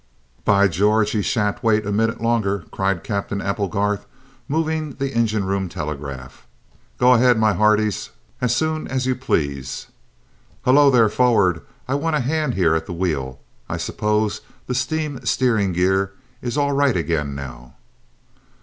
"By 0.45 0.67
George, 0.67 1.11
he 1.11 1.21
shan't 1.21 1.61
wait 1.63 1.85
a 1.85 1.91
minute 1.91 2.19
longer!" 2.21 2.65
cried 2.71 3.03
Captain 3.03 3.39
Applegarth, 3.39 4.07
moving 4.47 4.95
the 4.95 5.13
engine 5.13 5.43
room 5.43 5.69
telegraph. 5.69 6.47
"Go 6.97 7.13
ahead, 7.13 7.37
my 7.37 7.53
hearties, 7.53 8.09
as 8.41 8.55
soon 8.55 8.87
as 8.87 9.05
you 9.05 9.15
please! 9.15 9.89
Hullo, 10.63 10.89
there, 10.89 11.07
forrad, 11.07 11.61
I 11.87 11.93
want 11.93 12.15
a 12.15 12.19
hand 12.21 12.55
here 12.55 12.73
at 12.73 12.87
the 12.87 12.93
wheel. 12.93 13.41
I 13.69 13.77
suppose 13.77 14.41
the 14.65 14.73
steam 14.73 15.23
steering 15.23 15.71
gear 15.71 16.13
is 16.41 16.57
all 16.57 16.71
right 16.71 16.97
again 16.97 17.35
now?" 17.35 17.75